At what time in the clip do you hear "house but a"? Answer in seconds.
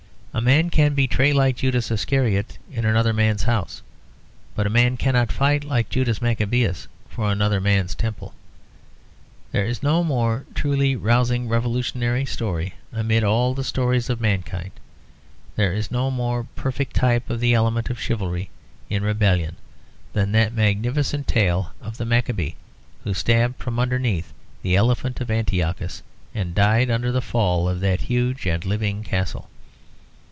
3.43-4.69